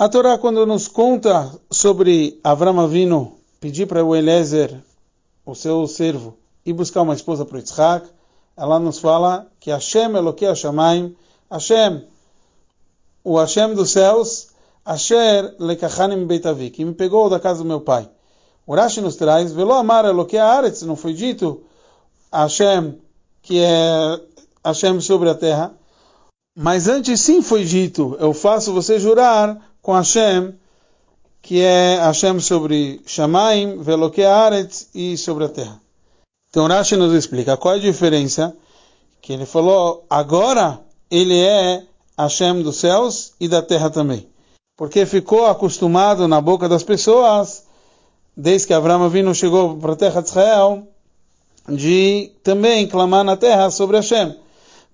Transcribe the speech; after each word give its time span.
A 0.00 0.08
Torá, 0.08 0.38
quando 0.38 0.64
nos 0.64 0.88
conta 0.88 1.52
sobre 1.70 2.40
Avram 2.42 2.80
Avinu 2.80 3.36
pedir 3.60 3.84
para 3.84 4.02
o 4.02 4.16
Eliezer, 4.16 4.82
o 5.44 5.54
seu 5.54 5.86
servo, 5.86 6.38
ir 6.64 6.72
buscar 6.72 7.02
uma 7.02 7.12
esposa 7.12 7.44
para 7.44 7.58
Yitzhak, 7.58 8.08
ela 8.56 8.78
nos 8.78 8.98
fala 8.98 9.46
que 9.60 9.70
Hashem 9.70 10.16
Eloquei 10.16 10.48
Hashamayim, 10.48 11.14
Hashem, 11.50 12.06
o 13.22 13.38
Hashem 13.38 13.74
dos 13.74 13.90
céus, 13.90 14.48
Asher 14.86 15.54
Lekachanim 15.58 16.26
Beitavi, 16.26 16.70
que 16.70 16.82
me 16.82 16.94
pegou 16.94 17.28
da 17.28 17.38
casa 17.38 17.58
do 17.58 17.68
meu 17.68 17.82
pai. 17.82 18.08
O 18.66 18.74
Rashi 18.74 19.02
nos 19.02 19.16
traz, 19.16 19.52
Velo 19.52 19.74
Amar 19.74 20.06
Eloquei 20.06 20.38
Aretz, 20.38 20.80
não 20.80 20.96
foi 20.96 21.12
dito 21.12 21.60
Hashem, 22.32 22.98
que 23.42 23.60
é 23.60 24.18
Hashem 24.64 24.98
sobre 25.02 25.28
a 25.28 25.34
terra, 25.34 25.74
mas 26.56 26.88
antes 26.88 27.20
sim 27.20 27.42
foi 27.42 27.64
dito, 27.64 28.16
eu 28.18 28.32
faço 28.32 28.72
você 28.72 28.98
jurar 28.98 29.69
com 29.82 29.92
Hashem, 29.92 30.54
que 31.42 31.60
é 31.60 31.96
Hashem 31.96 32.40
sobre 32.40 33.00
Shamaim, 33.06 33.82
Veloque 33.82 34.22
Aretz 34.22 34.88
e 34.94 35.16
sobre 35.16 35.44
a 35.44 35.48
terra. 35.48 35.80
Então 36.50 36.66
Rashi 36.66 36.96
nos 36.96 37.14
explica 37.14 37.56
qual 37.56 37.74
é 37.74 37.76
a 37.78 37.80
diferença, 37.80 38.56
que 39.22 39.32
ele 39.32 39.46
falou, 39.46 40.04
agora 40.10 40.80
ele 41.10 41.38
é 41.38 41.84
Hashem 42.18 42.62
dos 42.62 42.76
céus 42.76 43.32
e 43.40 43.48
da 43.48 43.62
terra 43.62 43.88
também. 43.88 44.28
Porque 44.76 45.06
ficou 45.06 45.46
acostumado 45.46 46.26
na 46.26 46.40
boca 46.40 46.68
das 46.68 46.82
pessoas, 46.82 47.64
desde 48.36 48.66
que 48.66 48.74
Abraão 48.74 49.08
vindo 49.08 49.34
chegou 49.34 49.76
para 49.76 49.92
a 49.92 49.96
terra 49.96 50.20
de 50.20 50.28
Israel, 50.28 50.88
de 51.68 52.32
também 52.42 52.88
clamar 52.88 53.22
na 53.22 53.36
terra 53.36 53.70
sobre 53.70 53.96
Hashem. 53.96 54.36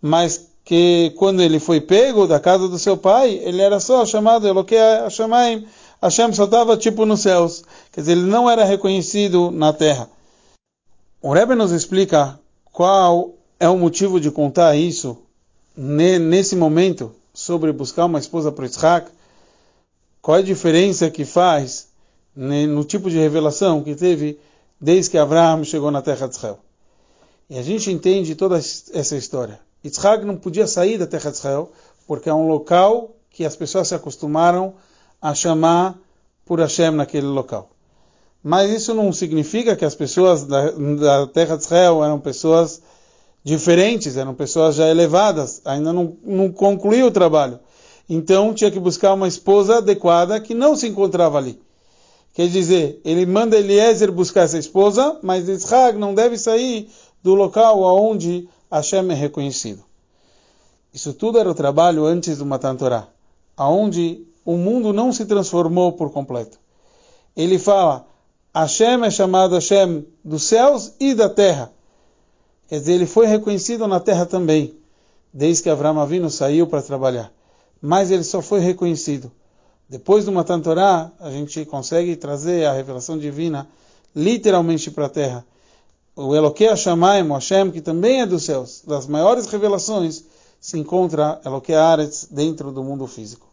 Mas 0.01 0.49
que 0.67 1.15
quando 1.17 1.41
ele 1.41 1.61
foi 1.61 1.81
pego 1.81 2.27
da 2.27 2.41
casa 2.41 2.69
do 2.69 2.77
seu 2.77 2.97
pai, 2.97 3.41
ele 3.45 3.63
era 3.63 3.79
só 3.79 4.05
chamado 4.05 4.49
Eloquei 4.49 4.77
Hashemayim, 4.77 5.65
Hashem 6.03 6.33
só 6.33 6.45
estava 6.45 6.77
tipo 6.77 7.07
nos 7.07 7.21
céus, 7.21 7.63
quer 7.93 8.01
dizer, 8.01 8.13
ele 8.13 8.27
não 8.27 8.51
era 8.51 8.65
reconhecido 8.65 9.53
na 9.53 9.73
terra. 9.73 10.11
O 11.23 11.33
Rebbe 11.33 11.55
nos 11.55 11.71
explica 11.71 12.39
qual 12.73 13.35
é 13.61 13.69
o 13.69 13.79
motivo 13.79 14.19
de 14.19 14.29
contar 14.29 14.75
isso 14.75 15.17
nesse 15.77 16.57
momento 16.57 17.15
sobre 17.33 17.71
buscar 17.71 18.07
uma 18.07 18.19
esposa 18.19 18.51
para 18.51 18.67
Isaac, 18.67 19.09
qual 20.21 20.39
é 20.39 20.41
a 20.41 20.45
diferença 20.45 21.09
que 21.09 21.25
faz 21.25 21.87
no 22.35 22.85
tipo 22.85 23.09
de 23.09 23.19
revelação 23.19 23.85
que 23.85 23.95
teve 23.95 24.37
desde 24.81 25.13
que 25.13 25.19
Abraão 25.19 25.63
chegou 25.63 25.93
na 25.93 26.03
terra 26.03 26.27
de 26.27 26.35
Israel. 26.35 26.59
E 27.49 27.57
a 27.57 27.63
gente 27.63 27.89
entende 27.89 28.35
toda 28.35 28.59
essa 28.59 29.17
história. 29.17 29.65
Yitzhak 29.87 30.25
não 30.25 30.37
podia 30.37 30.67
sair 30.67 30.99
da 30.99 31.07
terra 31.07 31.31
de 31.31 31.37
Israel, 31.37 31.71
porque 32.07 32.29
é 32.29 32.35
um 32.35 32.47
local 32.47 33.17
que 33.31 33.45
as 33.45 33.57
pessoas 33.57 33.89
se 33.89 33.95
acostumaram 33.95 34.75
a 35.21 35.35
chamar 35.35 35.99
por 36.45 36.61
Hashem 36.61 36.93
naquele 36.93 37.27
local. 37.27 37.71
Mas 38.43 38.71
isso 38.71 38.95
não 38.95 39.13
significa 39.13 39.75
que 39.75 39.85
as 39.85 39.95
pessoas 39.95 40.45
da, 40.45 40.71
da 40.71 41.27
terra 41.27 41.57
de 41.57 41.65
Israel 41.65 42.05
eram 42.05 42.21
pessoas 42.21 42.81
diferentes, 43.43 44.17
eram 44.17 44.35
pessoas 44.35 44.77
já 44.77 44.89
elevadas, 44.89 45.61
ainda 45.65 45.93
não, 45.93 46.17
não 46.25 46.51
concluiu 46.53 47.07
o 47.07 47.11
trabalho. 47.11 47.59
Então 48.09 48.55
tinha 48.55 48.71
que 48.71 48.79
buscar 48.79 49.15
uma 49.15 49.27
esposa 49.27 49.79
adequada 49.79 50.41
que 50.41 50.55
não 50.55 50.77
se 50.77 50.87
encontrava 50.87 51.39
ali. 51.39 51.61
Quer 52.35 52.49
dizer, 52.49 53.01
ele 53.05 53.25
manda 53.25 53.57
Eliezer 53.57 54.13
buscar 54.13 54.43
essa 54.43 54.59
esposa, 54.59 55.19
mas 55.23 55.49
Yitzhak 55.49 55.99
não 55.99 56.15
deve 56.15 56.39
sair 56.39 56.89
do 57.23 57.35
local 57.35 57.83
aonde 57.85 58.49
Hashem 58.71 59.11
é 59.11 59.15
reconhecido. 59.15 59.85
Isso 60.93 61.13
tudo 61.13 61.39
era 61.39 61.51
o 61.51 61.55
trabalho 61.55 62.05
antes 62.05 62.39
do 62.39 62.47
Matan 62.47 62.77
Torah, 62.77 63.09
aonde 63.57 64.27
o 64.45 64.57
mundo 64.57 64.93
não 64.93 65.13
se 65.13 65.27
transformou 65.27 65.93
por 65.93 66.11
completo. 66.11 66.59
Ele 67.37 67.59
fala, 67.59 68.07
Hashem 68.55 69.05
é 69.05 69.11
chamado 69.11 69.55
Hashem 69.55 70.07
dos 70.25 70.45
céus 70.45 70.95
e 70.99 71.15
da 71.15 71.29
terra. 71.29 71.71
Quer 72.69 72.81
dizer, 72.81 72.95
ele 72.95 73.07
foi 73.07 73.27
reconhecido 73.27 73.87
na 73.87 74.01
terra 74.01 74.25
também, 74.27 74.75
desde 75.33 75.63
que 75.63 75.71
Avram 75.71 76.01
Avinu 76.01 76.31
saiu 76.31 76.67
para 76.67 76.83
trabalhar. 76.83 77.33
Mas 77.81 78.11
ele 78.11 78.25
só 78.25 78.41
foi 78.41 78.61
reconhecido. 78.61 79.31
Depois 79.89 80.25
do 80.25 80.33
Matan 80.33 80.61
Torah, 80.61 81.13
a 81.21 81.31
gente 81.31 81.65
consegue 81.67 82.17
trazer 82.17 82.65
a 82.65 82.73
revelação 82.73 83.19
divina 83.19 83.69
literalmente 84.15 84.91
para 84.91 85.07
a 85.07 85.11
terra 85.11 85.45
o 86.17 86.35
Eloquei 86.35 86.69
Hashamayim, 86.69 87.31
o 87.31 87.35
Hashem, 87.35 87.71
que 87.71 87.83
também 87.83 88.23
é 88.23 88.27
dos 88.27 88.45
céus, 88.45 88.83
das 88.87 89.07
maiores 89.07 89.47
revelações, 89.47 90.25
se 90.59 90.79
encontra 90.79 91.41
Eloquei 91.45 91.75
Aretz 91.75 92.27
dentro 92.31 92.73
do 92.73 92.83
mundo 92.83 93.07
físico. 93.07 93.47